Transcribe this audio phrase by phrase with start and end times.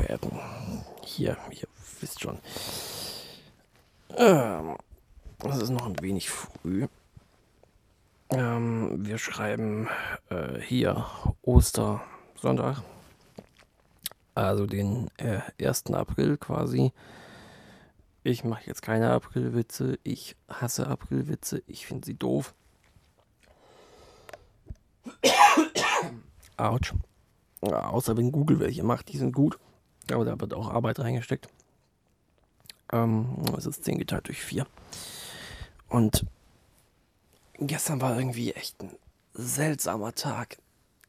[0.00, 0.32] verehrten.
[1.02, 1.68] Hier, ihr
[2.00, 2.38] wisst schon.
[4.16, 4.76] Ähm,
[5.44, 6.86] ist noch ein wenig früh.
[8.30, 9.88] Ähm, wir schreiben
[10.30, 11.06] äh, hier
[11.42, 12.82] Ostersonntag.
[14.34, 15.86] Also den äh, 1.
[15.92, 16.92] April quasi.
[18.22, 19.98] Ich mache jetzt keine Aprilwitze.
[20.02, 21.62] Ich hasse Aprilwitze.
[21.66, 22.54] Ich finde sie doof.
[26.56, 26.94] Autsch.
[27.60, 29.58] Außer wenn Google welche macht, die sind gut.
[30.12, 31.48] Aber da wird auch Arbeit reingesteckt.
[32.92, 34.66] Ähm, es ist 10 geteilt durch 4.
[35.88, 36.26] Und
[37.58, 38.96] gestern war irgendwie echt ein
[39.34, 40.58] seltsamer Tag.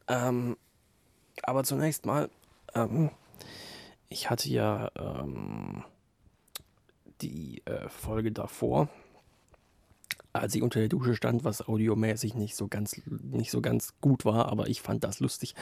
[0.08, 0.58] Ähm,
[1.44, 2.30] aber zunächst mal,
[2.76, 3.10] ähm,
[4.10, 5.84] ich hatte ja ähm,
[7.22, 8.90] die äh, Folge davor,
[10.34, 14.26] als ich unter der Dusche stand, was audiomäßig nicht so ganz, nicht so ganz gut
[14.26, 15.56] war, aber ich fand das lustig.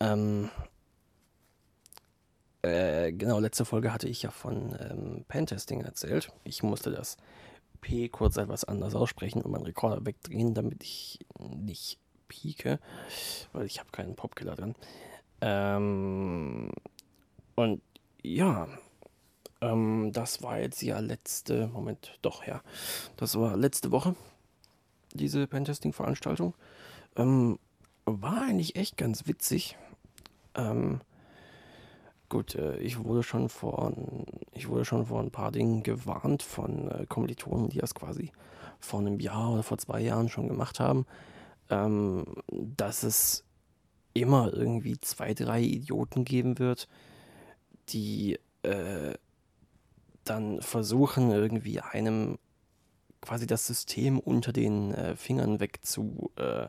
[0.00, 0.50] Ähm,
[2.62, 6.32] äh, genau, letzte Folge hatte ich ja von ähm, Pentesting erzählt.
[6.44, 7.16] Ich musste das
[7.80, 12.78] P kurz etwas anders aussprechen und meinen Rekorder wegdrehen, damit ich nicht pieke,
[13.52, 14.76] weil ich habe keinen Popkiller dran.
[15.40, 16.70] Ähm,
[17.56, 17.82] und
[18.22, 18.68] ja,
[19.60, 22.62] ähm, das war jetzt ja letzte, Moment, doch, ja.
[23.16, 24.14] Das war letzte Woche,
[25.12, 26.54] diese Pentesting-Veranstaltung.
[27.16, 27.58] Ähm,
[28.04, 29.76] war eigentlich echt ganz witzig.
[30.54, 31.00] Ähm,
[32.32, 33.92] gut, äh, ich wurde schon vor,
[34.54, 38.32] ich wurde schon vor ein paar Dingen gewarnt von äh, Kommilitonen, die das quasi
[38.80, 41.04] vor einem Jahr oder vor zwei Jahren schon gemacht haben,
[41.68, 43.44] ähm, dass es
[44.14, 46.88] immer irgendwie zwei, drei Idioten geben wird,
[47.90, 49.12] die äh,
[50.24, 52.38] dann versuchen, irgendwie einem
[53.20, 56.68] quasi das System unter den äh, Fingern wegzu, äh,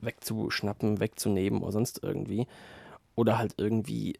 [0.00, 2.46] wegzuschnappen, wegzunehmen oder sonst irgendwie.
[3.14, 4.18] Oder halt irgendwie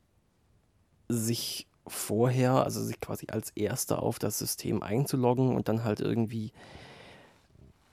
[1.09, 6.53] sich vorher, also sich quasi als Erster auf das System einzuloggen und dann halt irgendwie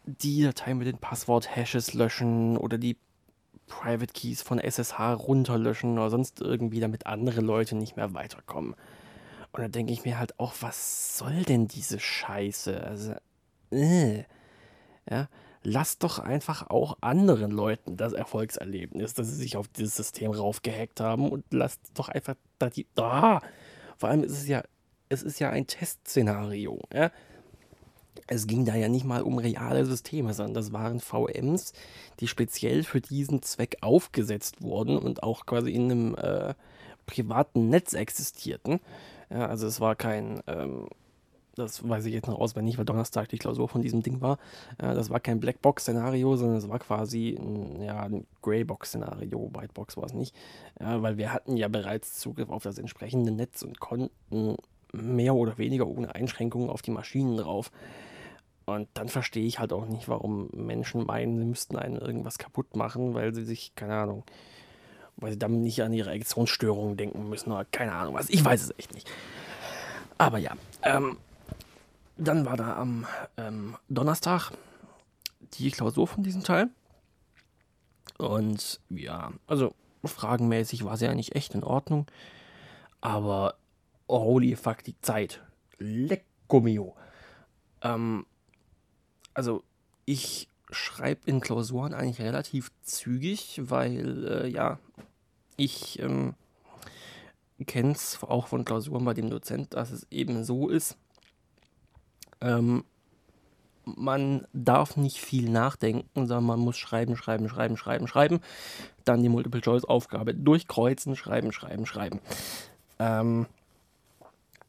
[0.05, 2.97] die Datei mit den Passwort-Hashes löschen oder die
[3.67, 8.75] Private Keys von SSH runterlöschen oder sonst irgendwie, damit andere Leute nicht mehr weiterkommen.
[9.51, 12.83] Und da denke ich mir halt auch, was soll denn diese Scheiße?
[12.83, 13.15] Also,
[13.71, 14.23] äh,
[15.09, 15.27] ja,
[15.63, 20.99] lasst doch einfach auch anderen Leuten das Erfolgserlebnis, dass sie sich auf dieses System raufgehackt
[20.99, 23.41] haben und lasst doch einfach da die, da.
[23.97, 24.63] Vor allem ist es ja,
[25.09, 27.11] es ist ja ein Testszenario, ja.
[28.27, 31.73] Es ging da ja nicht mal um reale Systeme, sondern das waren VMs,
[32.19, 36.55] die speziell für diesen Zweck aufgesetzt wurden und auch quasi in einem äh,
[37.05, 38.79] privaten Netz existierten.
[39.29, 40.87] Ja, also es war kein, ähm,
[41.55, 44.37] das weiß ich jetzt noch auswendig, weil Donnerstag die Klausur von diesem Ding war.
[44.77, 49.51] Äh, das war kein Blackbox-Szenario, sondern es war quasi ein, ja, ein Greybox-Szenario.
[49.53, 50.35] Whitebox war es nicht.
[50.79, 54.57] Ja, weil wir hatten ja bereits Zugriff auf das entsprechende Netz und konnten
[54.93, 57.71] mehr oder weniger ohne Einschränkungen auf die Maschinen drauf.
[58.65, 62.75] Und dann verstehe ich halt auch nicht, warum Menschen meinen, sie müssten einen irgendwas kaputt
[62.75, 64.23] machen, weil sie sich, keine Ahnung,
[65.17, 68.29] weil sie damit nicht an ihre Erektionsstörungen denken müssen oder keine Ahnung was.
[68.29, 69.09] Ich weiß es echt nicht.
[70.17, 71.17] Aber ja, ähm,
[72.17, 73.05] dann war da am
[73.37, 74.51] ähm, Donnerstag
[75.53, 76.69] die Klausur von diesem Teil.
[78.17, 82.07] Und ja, also fragenmäßig war sie eigentlich echt in Ordnung.
[83.01, 83.55] Aber
[84.07, 85.41] holy fuck, die Zeit.
[85.77, 86.95] Lecco mio.
[87.81, 88.25] Ähm,
[89.33, 89.63] also
[90.05, 94.79] ich schreibe in Klausuren eigentlich relativ zügig, weil äh, ja,
[95.57, 96.35] ich ähm,
[97.65, 100.97] kenne es auch von Klausuren bei dem Dozent, dass es eben so ist.
[102.45, 102.83] Ähm,
[103.83, 108.39] man darf nicht viel nachdenken, sondern man muss schreiben, schreiben, schreiben, schreiben, schreiben.
[109.03, 112.19] Dann die Multiple-Choice-Aufgabe durchkreuzen, schreiben, schreiben, schreiben.
[112.97, 113.45] Ähm,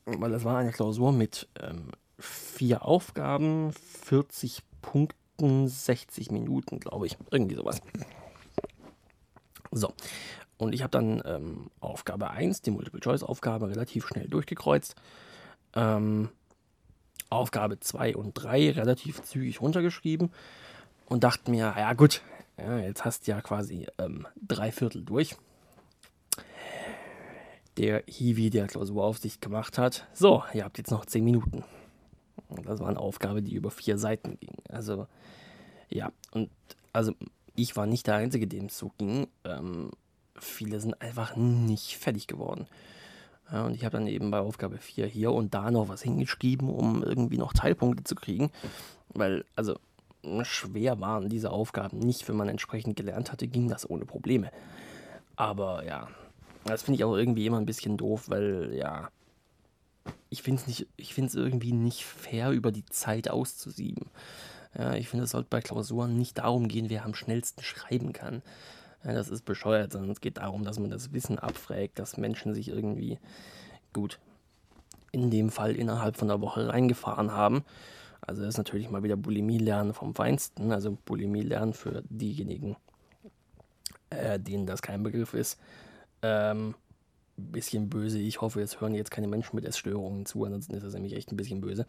[0.05, 7.17] weil das war eine Klausur mit ähm, vier Aufgaben, 40 Punkten 68 Minuten, glaube ich.
[7.31, 7.81] Irgendwie sowas.
[9.71, 9.93] So.
[10.59, 14.95] Und ich habe dann ähm, Aufgabe 1, die Multiple-Choice-Aufgabe, relativ schnell durchgekreuzt.
[15.75, 16.31] Ähm,
[17.31, 20.33] Aufgabe 2 und 3 relativ zügig runtergeschrieben
[21.07, 22.23] und dachte mir, ja gut,
[22.59, 25.37] ja, jetzt hast du ja quasi ähm, drei Viertel durch.
[27.77, 30.07] Der Hiwi, der Klausuraufsicht gemacht hat.
[30.15, 31.63] So, ihr habt jetzt noch 10 Minuten.
[32.65, 34.55] Das war eine Aufgabe, die über vier Seiten ging.
[34.71, 35.07] Also,
[35.91, 36.51] ja, und
[36.93, 37.13] also
[37.55, 39.27] ich war nicht der Einzige, dem es so ging.
[39.45, 39.91] Ähm,
[40.39, 42.67] viele sind einfach nicht fertig geworden.
[43.53, 46.69] Ja, und ich habe dann eben bei Aufgabe 4 hier und da noch was hingeschrieben,
[46.69, 48.51] um irgendwie noch Teilpunkte zu kriegen.
[49.11, 49.79] Weil, also,
[50.43, 52.29] schwer waren diese Aufgaben nicht.
[52.29, 54.51] Wenn man entsprechend gelernt hatte, ging das ohne Probleme.
[55.37, 56.09] Aber ja,
[56.65, 59.11] das finde ich auch irgendwie immer ein bisschen doof, weil ja,
[60.29, 64.07] ich finde es irgendwie nicht fair, über die Zeit auszusieben.
[64.77, 68.43] Ja, ich finde, es sollte bei Klausuren nicht darum gehen, wer am schnellsten schreiben kann.
[69.07, 72.55] Ja, das ist bescheuert, sondern es geht darum, dass man das Wissen abfragt, dass Menschen
[72.55, 73.21] sich irgendwie
[73.93, 74.19] gut
[75.13, 77.65] in dem Fall innerhalb von einer Woche reingefahren haben.
[78.21, 80.73] Also das ist natürlich mal wieder Bulimie-Lernen vom Feinsten.
[80.73, 82.77] Also Bulimie-Lernen für diejenigen,
[84.11, 85.61] äh, denen das kein Begriff ist.
[86.23, 86.75] Ähm,
[87.37, 88.19] bisschen böse.
[88.19, 91.31] Ich hoffe, jetzt hören jetzt keine Menschen mit Essstörungen zu, ansonsten ist das nämlich echt
[91.31, 91.87] ein bisschen böse.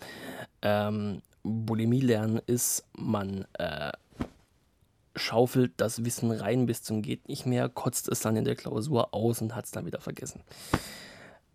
[0.62, 3.92] Ähm, Bulimie lernen ist, man äh,
[5.18, 9.14] schaufelt das Wissen rein bis zum geht nicht mehr, kotzt es dann in der Klausur
[9.14, 10.42] aus und hat es dann wieder vergessen.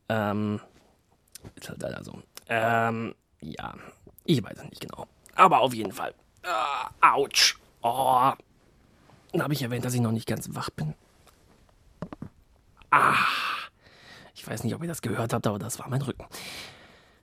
[0.09, 0.61] Ähm,
[1.55, 2.23] ist halt leider so.
[2.49, 3.75] Ähm, ja,
[4.25, 5.07] ich weiß es nicht genau.
[5.35, 6.15] Aber auf jeden Fall.
[6.43, 6.49] Äh.
[7.83, 8.33] Oh.
[9.33, 10.95] Dann habe ich erwähnt, dass ich noch nicht ganz wach bin.
[12.91, 13.15] Ah.
[14.35, 16.27] Ich weiß nicht, ob ihr das gehört habt, aber das war mein Rücken.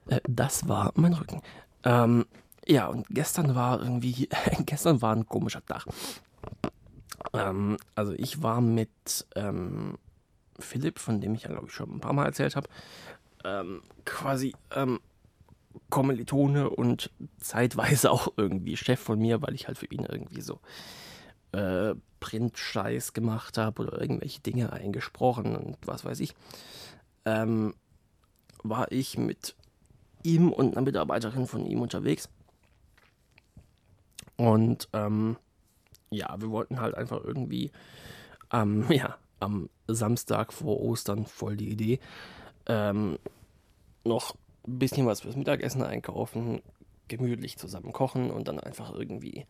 [0.07, 1.41] Äh, das war mein Rücken.
[1.83, 2.25] Ähm,
[2.65, 4.29] ja, und gestern war irgendwie,
[4.65, 5.85] gestern war ein komischer Tag.
[7.33, 9.97] Ähm, also ich war mit ähm,
[10.59, 12.69] Philipp, von dem ich ja, glaube ich, schon ein paar Mal erzählt habe,
[13.43, 14.99] ähm, quasi ähm,
[15.89, 20.59] Kommilitone und zeitweise auch irgendwie Chef von mir, weil ich halt für ihn irgendwie so
[21.51, 26.35] äh, Print-Scheiß gemacht habe oder irgendwelche Dinge eingesprochen und was weiß ich,
[27.25, 27.73] ähm,
[28.63, 29.55] war ich mit
[30.23, 32.29] ihm und einer Mitarbeiterin von ihm unterwegs.
[34.35, 35.37] Und ähm,
[36.11, 37.71] ja, wir wollten halt einfach irgendwie
[38.51, 41.99] ähm, ja, am Samstag vor Ostern voll die Idee,
[42.67, 43.17] ähm,
[44.03, 44.35] noch
[44.67, 46.61] ein bisschen was fürs Mittagessen einkaufen,
[47.07, 49.45] gemütlich zusammen kochen und dann einfach irgendwie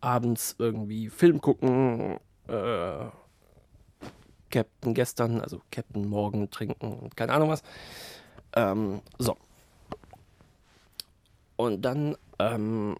[0.00, 2.18] abends irgendwie Film gucken,
[2.48, 3.06] äh,
[4.50, 7.62] Captain gestern, also Captain morgen trinken und keine Ahnung was.
[8.54, 9.36] Ähm, so.
[11.56, 12.96] Und dann ähm,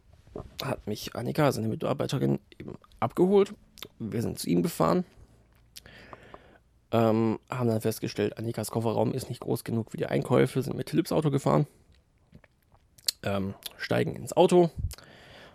[0.62, 3.54] hat mich Annika, seine Mitarbeiterin, eben abgeholt.
[3.98, 5.04] Wir sind zu ihm gefahren.
[6.90, 10.88] Ähm, haben dann festgestellt, Annikas Kofferraum ist nicht groß genug für die Einkäufe, sind mit
[10.88, 11.66] Philipps Auto gefahren.
[13.22, 14.70] Ähm, steigen ins Auto,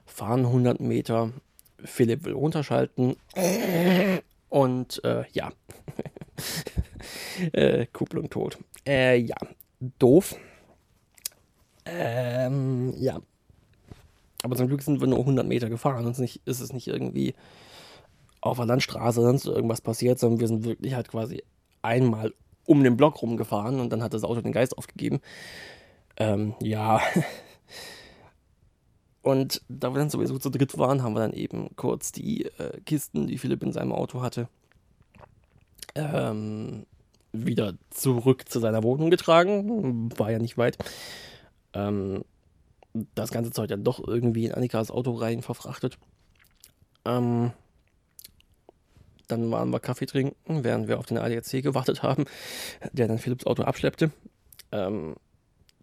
[0.05, 1.31] fahren 100 Meter.
[1.83, 3.15] Philipp will runterschalten.
[4.49, 5.51] Und äh, ja,
[7.51, 8.59] äh, Kupplung tot.
[8.87, 9.35] Äh, ja,
[9.99, 10.35] doof.
[11.85, 13.19] Ähm, ja.
[14.43, 17.33] Aber zum Glück sind wir nur 100 Meter gefahren und nicht, ist es nicht irgendwie
[18.41, 21.43] auf der Landstraße sonst irgendwas passiert, sondern wir sind wirklich halt quasi
[21.81, 22.33] einmal
[22.65, 25.21] um den Block rumgefahren und dann hat das Auto den Geist aufgegeben.
[26.17, 27.01] Ähm, ja.
[29.21, 32.81] Und da wir dann sowieso zu dritt waren, haben wir dann eben kurz die äh,
[32.85, 34.49] Kisten, die Philipp in seinem Auto hatte,
[35.95, 36.85] ähm,
[37.31, 40.09] wieder zurück zu seiner Wohnung getragen.
[40.17, 40.77] War ja nicht weit.
[41.73, 42.25] Ähm,
[42.93, 45.97] das ganze Zeug dann doch irgendwie in Annikas Auto rein verfrachtet.
[47.05, 47.51] Ähm,
[49.27, 52.25] dann waren wir Kaffee trinken, während wir auf den ADAC gewartet haben,
[52.91, 54.11] der dann Philips Auto abschleppte.
[54.71, 55.15] Ähm,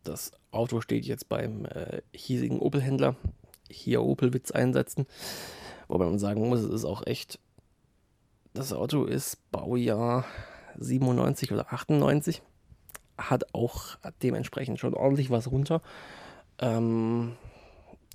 [0.05, 3.17] das Auto steht jetzt beim äh, hiesigen Opel-Händler.
[3.71, 5.07] Hier Opel-Witz einsetzen.
[5.89, 7.39] Wobei man sagen muss, es ist auch echt.
[8.53, 10.25] Das Auto ist Baujahr
[10.79, 12.43] 97 oder 98.
[13.17, 15.83] Hat auch dementsprechend schon ordentlich was runter.
[16.61, 17.33] Ähm,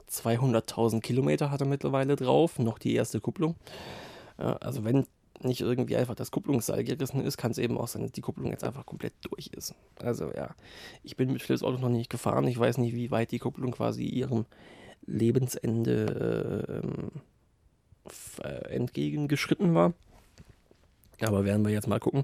[0.10, 3.56] 200.000 Kilometer hat er mittlerweile drauf, noch die erste Kupplung.
[4.38, 5.06] Ja, also wenn
[5.42, 8.52] nicht irgendwie einfach das Kupplungsseil gerissen ist, kann es eben auch sein, dass die Kupplung
[8.52, 9.76] jetzt einfach komplett durch ist.
[10.02, 10.56] Also ja,
[11.04, 12.48] ich bin mit Philips Auto noch nicht gefahren.
[12.48, 14.46] Ich weiß nicht, wie weit die Kupplung quasi ihrem
[15.06, 16.82] Lebensende
[18.44, 19.94] äh, entgegengeschritten war.
[21.22, 22.24] Aber werden wir jetzt mal gucken.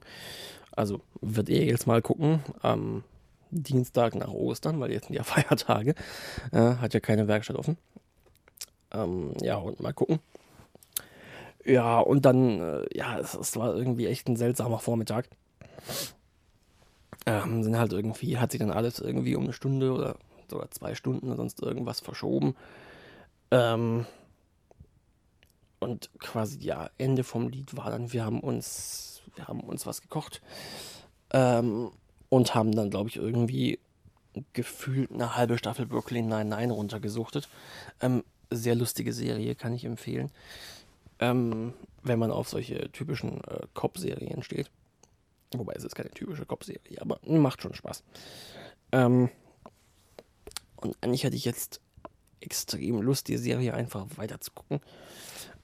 [0.71, 3.03] Also wird er jetzt mal gucken am
[3.51, 5.95] Dienstag nach Ostern, weil jetzt sind ja Feiertage.
[6.51, 7.77] Äh, hat ja keine Werkstatt offen.
[8.93, 10.19] Ähm, ja, und mal gucken.
[11.65, 15.29] Ja, und dann, äh, ja, es, es, war irgendwie echt ein seltsamer Vormittag.
[17.25, 20.15] Ähm, sind halt irgendwie, hat sich dann alles irgendwie um eine Stunde oder
[20.49, 22.55] sogar zwei Stunden oder sonst irgendwas verschoben.
[23.51, 24.05] Ähm,
[25.79, 30.01] und quasi, ja, Ende vom Lied war dann, wir haben uns, wir haben uns was
[30.01, 30.41] gekocht.
[31.31, 31.91] Ähm,
[32.31, 33.77] und haben dann, glaube ich, irgendwie
[34.53, 37.47] gefühlt eine halbe Staffel Brooklyn 99 runtergesuchtet.
[37.99, 40.31] Ähm, sehr lustige Serie, kann ich empfehlen
[41.21, 41.73] ähm,
[42.03, 44.69] wenn man auf solche typischen äh, Cop-Serien steht.
[45.53, 48.03] Wobei es ist keine typische Cop-Serie, aber macht schon Spaß.
[48.91, 49.29] Ähm,
[50.77, 51.79] und eigentlich hätte ich jetzt
[52.39, 54.81] extrem Lust, die Serie einfach weiter zu gucken.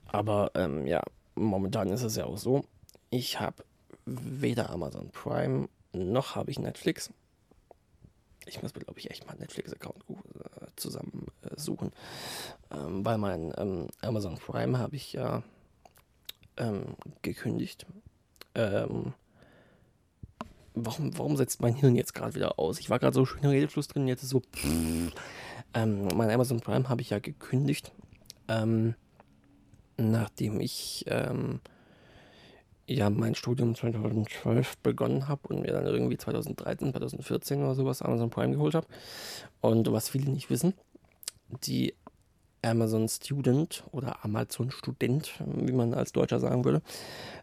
[0.05, 1.01] Aber ähm, ja,
[1.36, 2.63] momentan ist es ja auch so,
[3.09, 3.63] ich habe
[4.05, 5.67] weder Amazon Prime
[5.98, 7.12] noch habe ich Netflix.
[8.46, 11.92] Ich muss mir, glaube ich, echt mal einen Netflix-Account äh, zusammen äh, suchen.
[12.72, 15.44] Ähm, bei meinem ähm, Amazon Prime habe ich ja
[16.56, 17.86] ähm, gekündigt.
[18.56, 19.13] Ähm,
[20.74, 22.80] warum, warum setzt mein Hirn jetzt gerade wieder aus?
[22.80, 24.42] Ich war gerade so schön im Redefluss drin, jetzt ist so.
[25.74, 27.92] Ähm, mein Amazon Prime habe ich ja gekündigt,
[28.48, 28.96] ähm,
[29.98, 31.60] nachdem ich ähm,
[32.88, 38.29] ja mein Studium 2012 begonnen habe und mir dann irgendwie 2013, 2014 oder sowas Amazon
[38.29, 38.88] Prime geholt habe.
[39.62, 40.74] Und was viele nicht wissen,
[41.63, 41.94] die
[42.62, 46.82] Amazon Student oder Amazon Student, wie man als Deutscher sagen würde,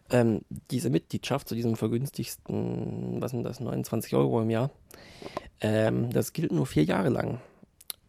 [0.09, 4.71] ähm, diese Mitgliedschaft zu diesem vergünstigsten, was sind das, 29 Euro im Jahr,
[5.61, 7.39] ähm, das gilt nur vier Jahre lang.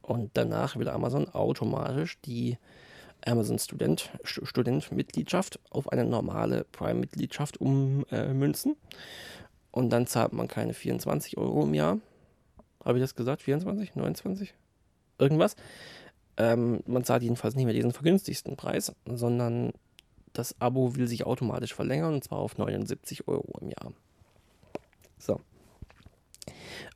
[0.02, 2.58] Und danach will Amazon automatisch die
[3.26, 8.76] Amazon Student, Student Mitgliedschaft auf eine normale Prime-Mitgliedschaft ummünzen.
[9.70, 11.98] Und dann zahlt man keine 24 Euro im Jahr.
[12.84, 13.42] Habe ich das gesagt?
[13.42, 13.94] 24?
[13.94, 14.54] 29?
[15.18, 15.56] Irgendwas.
[16.36, 19.72] Ähm, man zahlt jedenfalls nicht mehr diesen vergünstigsten Preis, sondern
[20.32, 23.92] das Abo will sich automatisch verlängern und zwar auf 79 Euro im Jahr.
[25.18, 25.40] So.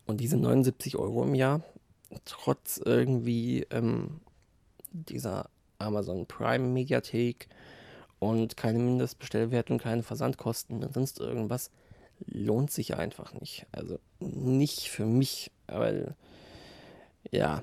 [0.07, 1.63] Und diese 79 Euro im Jahr,
[2.25, 4.21] trotz irgendwie ähm,
[4.91, 5.49] dieser
[5.81, 7.49] Amazon Prime Mediathek
[8.19, 11.71] und keine Mindestbestellwert und keine Versandkosten und sonst irgendwas,
[12.27, 13.67] lohnt sich einfach nicht.
[13.73, 16.15] Also nicht für mich, weil
[17.31, 17.63] ja,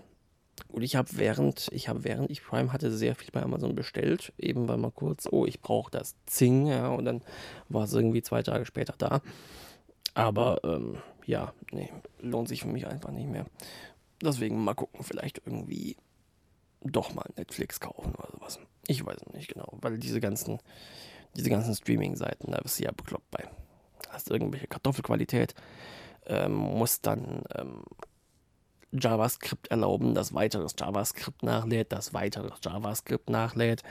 [0.69, 4.33] und ich habe während, ich habe während ich Prime hatte, sehr viel bei Amazon bestellt,
[4.37, 7.21] eben weil mal kurz, oh, ich brauche das Zing, ja, und dann
[7.69, 9.21] war es irgendwie zwei Tage später da.
[10.13, 13.45] Aber ähm, ja, nee, lohnt sich für mich einfach nicht mehr.
[14.21, 15.95] Deswegen mal gucken, vielleicht irgendwie
[16.81, 18.59] doch mal Netflix kaufen oder sowas.
[18.87, 20.59] Ich weiß nicht genau, weil diese ganzen,
[21.35, 23.47] diese ganzen Streaming-Seiten, da bist du ja bekloppt bei.
[24.09, 25.53] Hast irgendwelche Kartoffelqualität,
[26.25, 27.83] ähm, musst dann ähm,
[28.91, 33.83] JavaScript erlauben, dass weiteres JavaScript nachlädt, dass weiteres JavaScript nachlädt.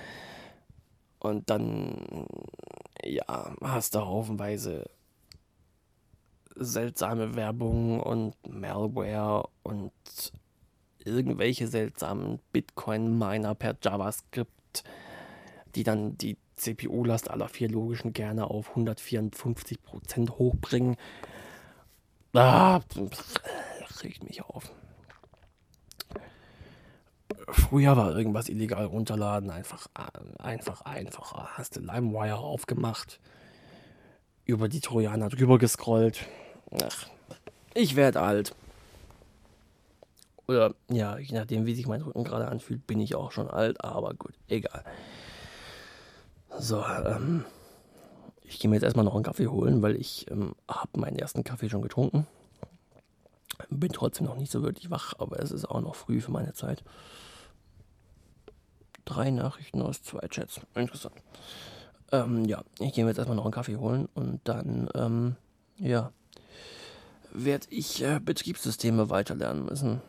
[1.19, 2.27] Und dann,
[3.03, 4.89] ja, hast du haufenweise
[6.55, 9.93] seltsame Werbung und Malware und
[11.07, 14.85] irgendwelche seltsamen Bitcoin-Miner per JavaScript,
[15.75, 20.97] die dann die CPU-Last aller vier logischen gerne auf 154% hochbringen.
[22.35, 22.81] Ah,
[24.03, 24.73] regt mich auf.
[27.49, 29.87] Früher war irgendwas illegal runterladen, einfach,
[30.39, 31.51] einfach einfacher.
[31.57, 33.21] Hast du LimeWire aufgemacht,
[34.45, 36.27] über die Trojaner drüber gescrollt.
[36.83, 37.07] Ach,
[37.75, 38.55] ich werde alt.
[40.49, 43.83] Oder ja, je nachdem, wie sich mein Rücken gerade anfühlt, bin ich auch schon alt,
[43.85, 44.85] aber gut, egal.
[46.59, 47.45] So, ähm,
[48.43, 51.43] ich gehe mir jetzt erstmal noch einen Kaffee holen, weil ich ähm, habe meinen ersten
[51.45, 52.27] Kaffee schon getrunken.
[53.71, 56.53] Bin trotzdem noch nicht so wirklich wach, aber es ist auch noch früh für meine
[56.53, 56.85] Zeit.
[59.05, 60.61] Drei Nachrichten aus zwei Chats.
[60.75, 61.15] Interessant.
[62.13, 65.37] Ähm, ja, ich gehe mir jetzt erstmal noch einen Kaffee holen und dann, ähm,
[65.79, 66.13] ja,
[67.33, 70.01] werde ich äh, Betriebssysteme weiterlernen müssen.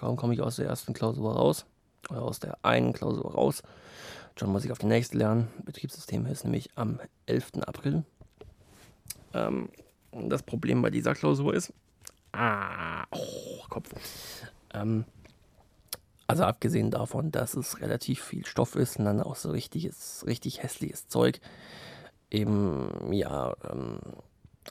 [0.00, 1.66] Kaum komme ich aus der ersten Klausur raus,
[2.08, 3.62] oder aus der einen Klausur raus,
[4.34, 5.48] schon muss ich auf die nächste lernen.
[5.62, 7.62] Betriebssysteme ist nämlich am 11.
[7.66, 8.04] April.
[9.34, 9.68] Ähm,
[10.10, 11.74] das Problem bei dieser Klausur ist,
[12.32, 13.90] ah, oh, Kopf.
[14.72, 15.04] Ähm,
[16.26, 20.62] also abgesehen davon, dass es relativ viel Stoff ist und dann auch so richtiges, richtig
[20.62, 21.40] hässliches Zeug.
[22.30, 23.98] Eben, ja, ähm,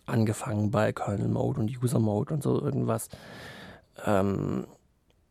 [0.07, 3.09] angefangen bei Kernel Mode und User Mode und so irgendwas.
[4.05, 4.65] Ähm,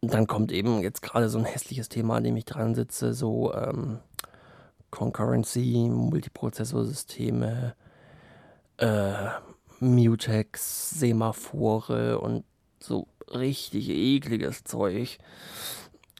[0.00, 3.52] dann kommt eben jetzt gerade so ein hässliches Thema, an dem ich dran sitze, so
[3.54, 3.98] ähm,
[4.90, 7.74] Concurrency, Multiprozessorsysteme,
[8.78, 9.12] äh,
[9.80, 12.44] Mutex, Semaphore und
[12.80, 15.18] so richtig ekliges Zeug.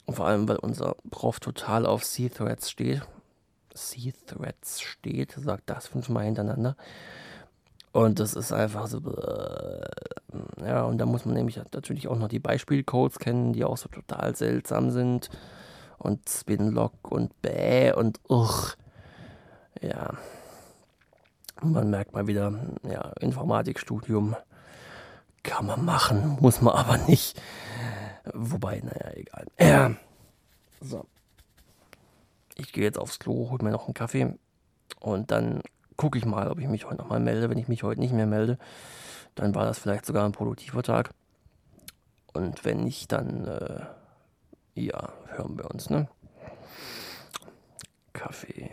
[0.07, 3.01] Vor allem, weil unser Prof total auf C-Threads steht.
[3.73, 6.75] C-Threads steht, sagt das fünfmal hintereinander.
[7.91, 8.99] Und das ist einfach so.
[8.99, 9.89] Äh,
[10.63, 13.89] ja, und da muss man nämlich natürlich auch noch die Beispielcodes kennen, die auch so
[13.89, 15.29] total seltsam sind.
[15.97, 18.75] Und Spinlock und Bäh und Uch.
[19.81, 20.13] Ja.
[21.61, 22.53] Man merkt mal wieder,
[22.89, 24.35] ja, Informatikstudium
[25.43, 27.41] kann man machen, muss man aber nicht.
[28.33, 29.45] Wobei, naja, egal.
[29.59, 29.91] Ja.
[30.81, 31.05] So.
[32.55, 34.37] Ich gehe jetzt aufs Klo, hol mir noch einen Kaffee
[34.99, 35.61] und dann
[35.99, 37.49] gucke ich mal, ob ich mich heute nochmal melde.
[37.49, 38.57] Wenn ich mich heute nicht mehr melde,
[39.35, 41.09] dann war das vielleicht sogar ein produktiver Tag.
[42.31, 43.85] Und wenn nicht, dann äh,
[44.75, 46.07] Ja, hören wir uns, ne?
[48.13, 48.71] Kaffee.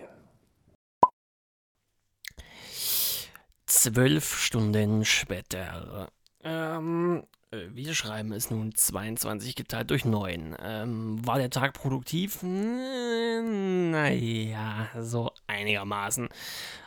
[3.66, 6.08] Zwölf Stunden später.
[6.44, 10.56] Ähm, äh, wir schreiben es nun 22 geteilt durch 9.
[10.60, 12.42] Ähm, war der Tag produktiv?
[12.42, 13.58] Naja,
[15.00, 16.28] so einigermaßen.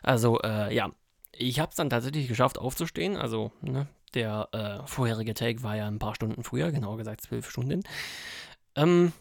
[0.04, 0.92] Also, äh, ja.
[1.32, 3.16] Ich habe es dann tatsächlich geschafft aufzustehen.
[3.16, 7.50] Also, ne, der äh, vorherige Take war ja ein paar Stunden früher, genauer gesagt zwölf
[7.50, 7.84] Stunden.
[8.76, 9.14] Ähm,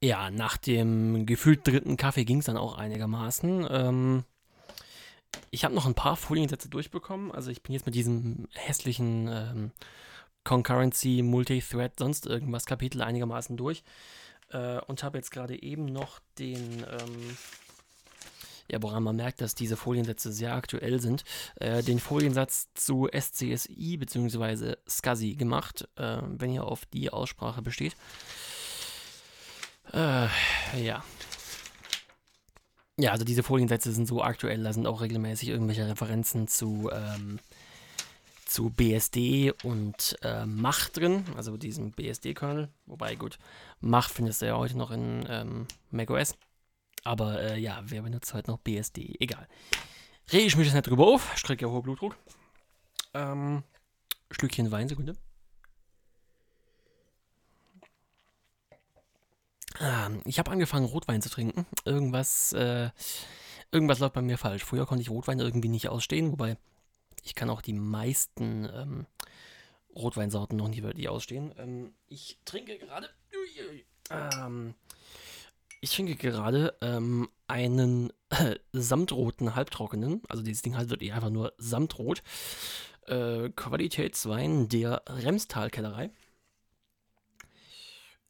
[0.00, 3.66] ja, nach dem gefühlt dritten Kaffee ging es dann auch einigermaßen.
[3.68, 4.24] Ähm,
[5.50, 7.32] ich habe noch ein paar Foliensätze durchbekommen.
[7.32, 9.70] Also ich bin jetzt mit diesem hässlichen ähm,
[10.44, 13.82] Concurrency, Multithread, sonst irgendwas Kapitel einigermaßen durch.
[14.50, 17.36] Äh, und habe jetzt gerade eben noch den, ähm,
[18.70, 21.24] ja, woran man merkt, dass diese Foliensätze sehr aktuell sind,
[21.56, 24.76] äh, den Foliensatz zu SCSI bzw.
[24.88, 27.94] SCSI gemacht, äh, wenn ihr auf die Aussprache besteht.
[29.92, 30.28] Äh,
[30.82, 31.02] ja,
[32.98, 37.38] ja, also diese Foliensätze sind so aktuell, da sind auch regelmäßig irgendwelche Referenzen zu, ähm,
[38.44, 42.68] zu BSD und äh, Mach drin, also diesem BSD-Kernel.
[42.86, 43.38] Wobei, gut,
[43.80, 46.36] Mach findest du ja heute noch in ähm, macOS.
[47.04, 49.14] Aber äh, ja, wer benutzt heute noch BSD?
[49.20, 49.46] Egal.
[50.32, 52.16] Rege ich mich jetzt nicht drüber auf, strecke ja hoher Blutdruck.
[53.14, 53.62] Ähm,
[54.32, 55.14] Schlückchen Wein, Sekunde.
[60.24, 61.66] Ich habe angefangen, Rotwein zu trinken.
[61.84, 62.90] Irgendwas, äh,
[63.70, 64.64] irgendwas läuft bei mir falsch.
[64.64, 66.56] Früher konnte ich Rotwein irgendwie nicht ausstehen, wobei
[67.24, 69.06] ich kann auch die meisten ähm,
[69.94, 71.54] Rotweinsorten noch nicht wirklich ausstehen.
[71.58, 73.08] Ähm, ich trinke gerade.
[74.10, 74.74] Ähm,
[75.80, 80.22] ich trinke gerade ähm, einen äh, samtroten Halbtrockenen.
[80.28, 82.22] Also dieses Ding halt wirklich einfach nur samtrot.
[83.06, 86.10] Äh, Qualitätswein der Remstal-Kellerei.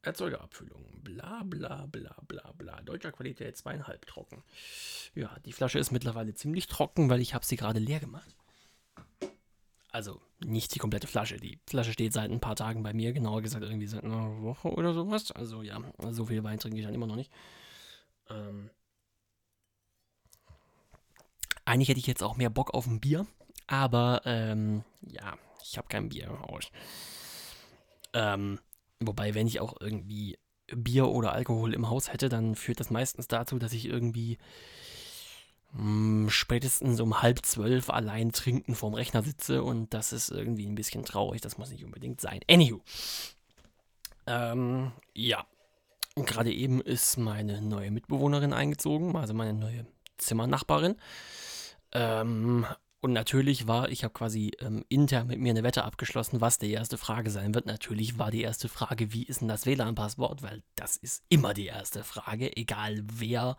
[0.03, 0.85] Erzeugerabfüllung.
[1.03, 2.81] Bla bla bla bla bla.
[2.83, 4.43] Deutscher Qualität zweieinhalb trocken.
[5.15, 8.35] Ja, die Flasche ist mittlerweile ziemlich trocken, weil ich habe sie gerade leer gemacht.
[9.91, 11.39] Also nicht die komplette Flasche.
[11.39, 14.69] Die Flasche steht seit ein paar Tagen bei mir, genauer gesagt irgendwie seit einer Woche
[14.69, 15.33] oder sowas.
[15.33, 15.81] Also ja,
[16.11, 17.33] so viel Wein trinke ich dann immer noch nicht.
[18.29, 18.71] Ähm
[21.65, 23.27] eigentlich hätte ich jetzt auch mehr Bock auf ein Bier,
[23.67, 26.71] aber ähm, ja, ich habe kein Bier im Haus.
[28.15, 28.59] Ähm,
[29.01, 30.39] Wobei, wenn ich auch irgendwie
[30.75, 34.39] Bier oder Alkohol im Haus hätte, dann führt das meistens dazu, dass ich irgendwie
[35.73, 40.67] mh, hm, spätestens um halb zwölf allein trinken vorm Rechner sitze und das ist irgendwie
[40.67, 41.41] ein bisschen traurig.
[41.41, 42.41] Das muss nicht unbedingt sein.
[42.51, 42.81] Anywho.
[44.27, 45.47] Ähm, ja.
[46.17, 50.97] Gerade eben ist meine neue Mitbewohnerin eingezogen, also meine neue Zimmernachbarin.
[51.93, 52.67] Ähm,
[53.01, 56.73] und natürlich war, ich habe quasi ähm, intern mit mir eine Wette abgeschlossen, was die
[56.73, 57.67] erste Frage sein wird.
[57.67, 60.43] Natürlich war die erste Frage, wie ist denn das WLAN-Passwort?
[60.43, 63.57] Weil das ist immer die erste Frage, egal wer,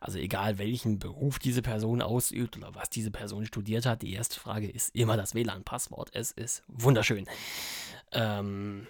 [0.00, 4.00] also egal welchen Beruf diese Person ausübt oder was diese Person studiert hat.
[4.00, 6.10] Die erste Frage ist immer das WLAN-Passwort.
[6.14, 7.26] Es ist wunderschön.
[8.12, 8.86] Ähm,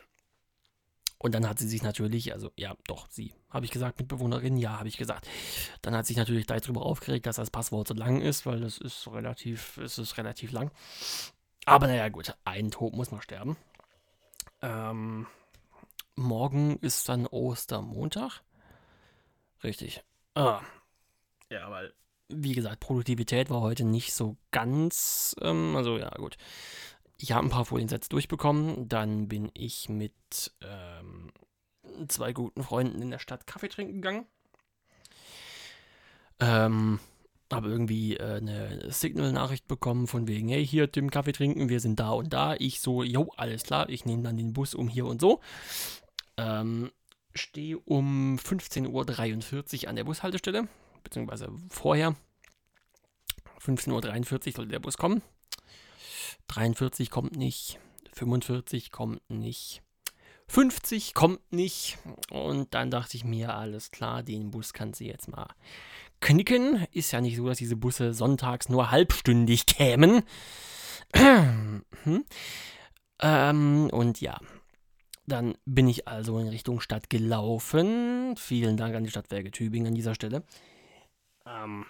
[1.23, 4.79] und dann hat sie sich natürlich, also ja, doch, sie, habe ich gesagt, Mitbewohnerin, ja,
[4.79, 5.29] habe ich gesagt.
[5.83, 8.79] Dann hat sich natürlich gleich darüber aufgeregt, dass das Passwort so lang ist, weil das
[8.79, 10.71] ist relativ, es ist relativ lang.
[11.67, 13.59] Aber naja, gut, ein Tod muss man sterben.
[14.63, 15.27] Ähm,
[16.17, 18.41] morgen ist dann Ostermontag.
[19.63, 20.03] Richtig.
[20.35, 20.63] Ah.
[21.51, 21.93] Ja, weil,
[22.29, 26.39] wie gesagt, Produktivität war heute nicht so ganz, ähm, also ja, gut.
[27.23, 28.89] Ich habe ein paar Foliensätze durchbekommen.
[28.89, 31.31] Dann bin ich mit ähm,
[32.09, 34.27] zwei guten Freunden in der Stadt Kaffee trinken gegangen.
[36.39, 36.99] Ähm,
[37.53, 42.01] habe irgendwie äh, eine Signal-Nachricht bekommen von wegen, hey, hier Tim, Kaffee trinken, wir sind
[42.01, 42.55] da und da.
[42.55, 45.41] Ich so, jo, alles klar, ich nehme dann den Bus um hier und so.
[46.39, 46.91] Ähm,
[47.35, 50.69] stehe um 15.43 Uhr an der Bushaltestelle,
[51.05, 52.17] beziehungsweise vorher.
[53.63, 55.21] 15.43 Uhr sollte der Bus kommen.
[56.51, 57.79] 43 kommt nicht,
[58.13, 59.83] 45 kommt nicht,
[60.49, 61.97] 50 kommt nicht.
[62.29, 65.47] Und dann dachte ich mir, alles klar, den Bus kannst du jetzt mal
[66.21, 66.87] knicken.
[66.91, 70.23] Ist ja nicht so, dass diese Busse sonntags nur halbstündig kämen.
[73.21, 74.41] ähm, und ja,
[75.29, 78.35] dann bin ich also in Richtung Stadt gelaufen.
[78.37, 80.43] Vielen Dank an die Stadtwerke Tübingen an dieser Stelle.
[81.47, 81.87] Ähm,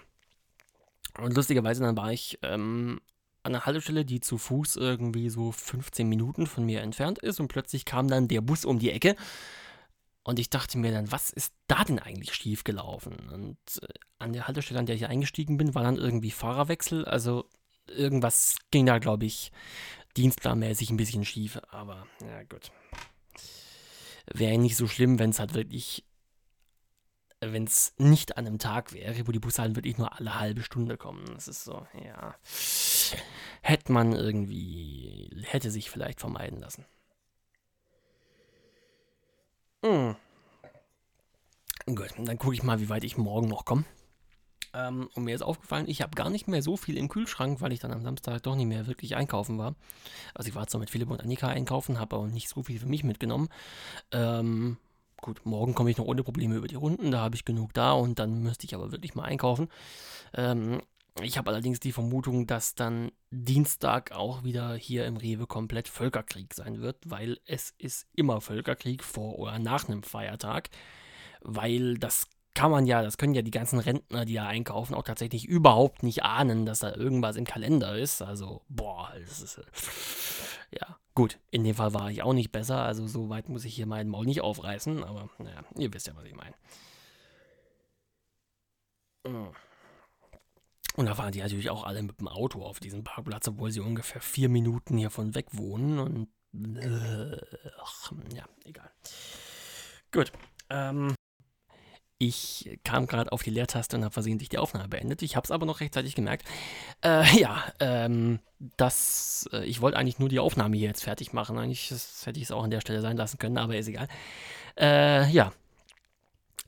[1.19, 3.01] und lustigerweise dann war ich ähm,
[3.43, 7.47] an einer Haltestelle, die zu Fuß irgendwie so 15 Minuten von mir entfernt ist und
[7.47, 9.15] plötzlich kam dann der Bus um die Ecke
[10.23, 13.15] und ich dachte mir dann, was ist da denn eigentlich schief gelaufen?
[13.31, 13.87] Und äh,
[14.19, 17.49] an der Haltestelle, an der ich eingestiegen bin, war dann irgendwie Fahrerwechsel, also
[17.87, 19.51] irgendwas ging da, glaube ich,
[20.15, 22.71] dienstplanmäßig ein bisschen schief, aber ja gut.
[24.31, 26.03] wäre nicht so schlimm, wenn es halt wirklich,
[27.41, 30.95] wenn es nicht an einem Tag wäre, wo die halt wirklich nur alle halbe Stunde
[30.95, 31.25] kommen.
[31.33, 32.35] Das ist so, ja.
[33.61, 36.85] Hätte man irgendwie, hätte sich vielleicht vermeiden lassen.
[39.83, 40.15] Hm.
[41.87, 43.85] Gut, dann gucke ich mal, wie weit ich morgen noch komme.
[44.73, 47.73] Ähm, und mir ist aufgefallen, ich habe gar nicht mehr so viel im Kühlschrank, weil
[47.73, 49.75] ich dann am Samstag doch nicht mehr wirklich einkaufen war.
[50.33, 52.85] Also ich war zwar mit Philipp und Annika einkaufen, habe aber nicht so viel für
[52.85, 53.49] mich mitgenommen.
[54.11, 54.77] Ähm,
[55.21, 57.93] gut, morgen komme ich noch ohne Probleme über die Runden, da habe ich genug da
[57.93, 59.69] und dann müsste ich aber wirklich mal einkaufen.
[60.33, 60.81] Ähm,
[61.21, 66.53] ich habe allerdings die Vermutung, dass dann Dienstag auch wieder hier im Rewe komplett Völkerkrieg
[66.53, 70.69] sein wird, weil es ist immer Völkerkrieg vor oder nach einem Feiertag,
[71.41, 75.03] weil das kann man ja, das können ja die ganzen Rentner, die da einkaufen, auch
[75.03, 78.21] tatsächlich überhaupt nicht ahnen, dass da irgendwas im Kalender ist.
[78.21, 79.57] Also, boah, das ist.
[79.57, 79.63] Äh,
[80.79, 83.75] ja, gut, in dem Fall war ich auch nicht besser, also so weit muss ich
[83.75, 86.55] hier meinen Maul nicht aufreißen, aber naja, ihr wisst ja, was ich meine.
[90.95, 93.79] Und da fahren die natürlich auch alle mit dem Auto auf diesem Parkplatz, obwohl sie
[93.79, 96.27] ungefähr vier Minuten hiervon weg wohnen und.
[96.53, 97.37] Äh,
[97.81, 98.91] ach, ja, egal.
[100.11, 100.33] Gut.
[100.69, 101.15] Ähm,
[102.21, 105.23] ich kam gerade auf die Leertaste und habe versehentlich die Aufnahme beendet.
[105.23, 106.45] Ich habe es aber noch rechtzeitig gemerkt.
[107.03, 108.37] Äh, ja, ähm,
[108.77, 111.57] das, äh, ich wollte eigentlich nur die Aufnahme hier jetzt fertig machen.
[111.57, 114.07] Eigentlich das hätte ich es auch an der Stelle sein lassen können, aber ist egal.
[114.79, 115.51] Äh, ja.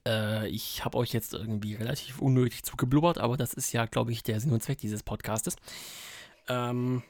[0.08, 4.24] Äh, ich habe euch jetzt irgendwie relativ unnötig zugeblubbert, aber das ist ja, glaube ich,
[4.24, 5.56] der Sinn und Zweck dieses Podcastes.
[6.50, 7.04] Ähm,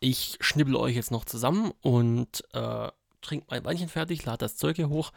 [0.00, 2.88] ich schnibbel euch jetzt noch zusammen und äh,
[3.22, 5.12] trinke mein Weinchen fertig, lade das Zeug hier hoch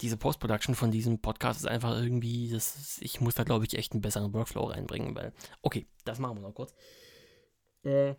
[0.00, 3.92] diese Post-Production von diesem Podcast ist einfach irgendwie, das, ich muss da glaube ich echt
[3.92, 6.74] einen besseren Workflow reinbringen, weil, okay, das machen wir noch kurz.
[7.82, 8.14] Äh.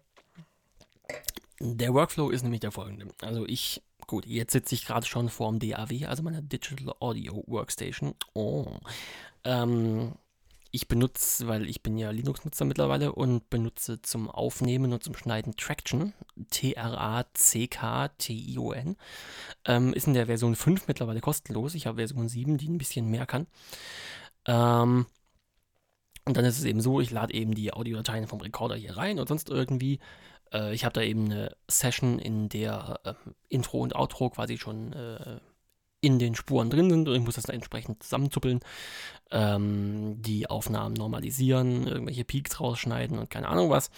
[1.59, 3.07] Der Workflow ist nämlich der folgende.
[3.21, 7.43] Also ich, gut, jetzt sitze ich gerade schon vor dem DAW, also meiner Digital Audio
[7.47, 8.13] Workstation.
[8.33, 8.67] Oh.
[9.43, 10.13] Ähm,
[10.75, 15.55] ich benutze, weil ich bin ja Linux-Nutzer mittlerweile und benutze zum Aufnehmen und zum Schneiden
[15.55, 16.13] Traction,
[16.51, 17.37] T-R-A-C-K-T-I-O-N.
[19.65, 21.75] Ähm, ist in der Version 5 mittlerweile kostenlos.
[21.75, 23.47] Ich habe Version 7, die ein bisschen mehr kann.
[24.45, 25.05] Ähm,
[26.25, 29.17] und dann ist es eben so, ich lade eben die Audiodateien vom Recorder hier rein
[29.19, 29.99] und sonst irgendwie.
[30.51, 33.13] Äh, ich habe da eben eine Session, in der äh,
[33.47, 35.39] Intro und Outro quasi schon äh,
[36.05, 38.59] in den Spuren drin sind und ich muss das dann entsprechend zusammenzuppeln,
[39.31, 43.89] ähm, die Aufnahmen normalisieren, irgendwelche Peaks rausschneiden und keine Ahnung was.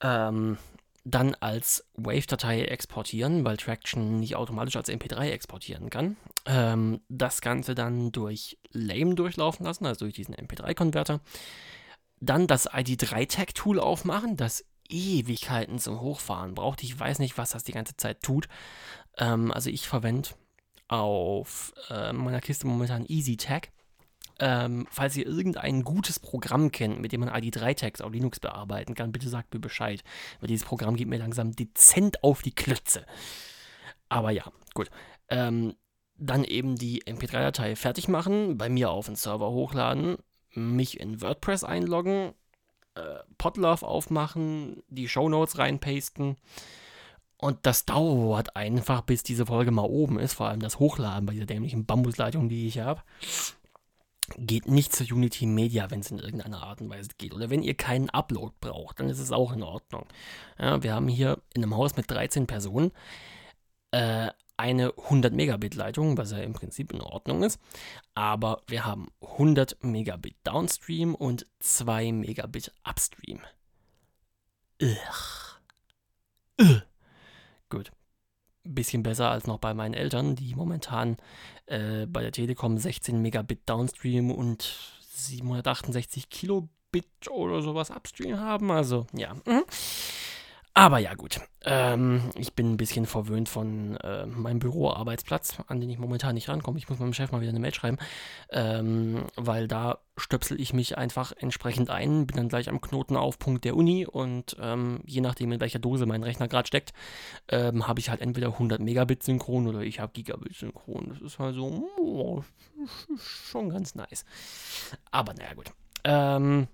[0.00, 0.56] Ähm,
[1.04, 6.16] dann als Wave-Datei exportieren, weil Traction nicht automatisch als MP3 exportieren kann.
[6.46, 11.20] Ähm, das Ganze dann durch Lame durchlaufen lassen, also durch diesen MP3-Konverter.
[12.20, 16.82] Dann das ID3-Tag-Tool aufmachen, das Ewigkeiten zum Hochfahren braucht.
[16.82, 18.48] Ich weiß nicht, was das die ganze Zeit tut.
[19.16, 20.30] Ähm, also ich verwende
[20.90, 23.70] auf äh, meiner Kiste momentan EasyTag.
[24.40, 29.12] Ähm, falls ihr irgendein gutes Programm kennt, mit dem man ID3-Tags auf Linux bearbeiten kann,
[29.12, 30.02] bitte sagt mir Bescheid.
[30.40, 33.06] Weil dieses Programm geht mir langsam dezent auf die Klötze.
[34.08, 34.90] Aber ja, gut.
[35.28, 35.76] Ähm,
[36.16, 40.16] dann eben die MP3-Datei fertig machen, bei mir auf den Server hochladen,
[40.52, 42.34] mich in WordPress einloggen,
[42.94, 46.36] äh, Podlove aufmachen, die Shownotes reinpasten
[47.40, 51.32] und das dauert einfach, bis diese Folge mal oben ist, vor allem das Hochladen bei
[51.32, 53.02] dieser dämlichen Bambusleitung, die ich habe.
[54.36, 57.34] Geht nicht zu Unity Media, wenn es in irgendeiner Art und Weise geht.
[57.34, 60.06] Oder wenn ihr keinen Upload braucht, dann ist es auch in Ordnung.
[60.58, 62.92] Ja, wir haben hier in einem Haus mit 13 Personen
[63.90, 67.58] äh, eine 100 Megabit Leitung, was ja im Prinzip in Ordnung ist.
[68.14, 73.40] Aber wir haben 100 Megabit Downstream und 2 Megabit Upstream.
[74.82, 75.58] Ugh.
[76.60, 76.82] Ugh.
[78.64, 81.16] Bisschen besser als noch bei meinen Eltern, die momentan
[81.66, 84.78] äh, bei der Telekom 16 Megabit Downstream und
[85.12, 86.68] 768 Kilobit
[87.30, 88.70] oder sowas Upstream haben.
[88.70, 89.34] Also, ja.
[89.46, 89.64] Mhm.
[90.80, 91.42] Aber ja, gut.
[91.66, 96.48] Ähm, ich bin ein bisschen verwöhnt von äh, meinem Büroarbeitsplatz, an den ich momentan nicht
[96.48, 96.78] rankomme.
[96.78, 97.98] Ich muss meinem Chef mal wieder eine Mail schreiben,
[98.48, 103.76] ähm, weil da stöpsel ich mich einfach entsprechend ein, bin dann gleich am Knotenaufpunkt der
[103.76, 106.94] Uni und ähm, je nachdem, in welcher Dose mein Rechner gerade steckt,
[107.50, 111.10] ähm, habe ich halt entweder 100 Megabit synchron oder ich habe Gigabit synchron.
[111.10, 112.42] Das ist halt so oh,
[113.18, 114.24] schon ganz nice.
[115.10, 115.72] Aber naja, gut.
[116.04, 116.68] Ähm,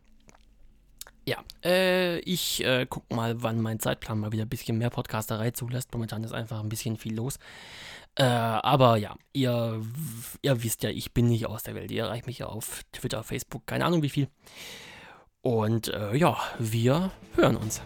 [1.27, 5.51] ja, äh, ich äh, guck mal, wann mein Zeitplan mal wieder ein bisschen mehr Podcasterei
[5.51, 5.93] zulässt.
[5.93, 7.39] Momentan ist einfach ein bisschen viel los.
[8.15, 9.83] Äh, aber ja, ihr,
[10.43, 11.91] ihr wisst ja, ich bin nicht aus der Welt.
[11.91, 14.29] Ihr erreicht mich ja auf Twitter, Facebook, keine Ahnung wie viel.
[15.43, 17.83] Und äh, ja, wir hören uns.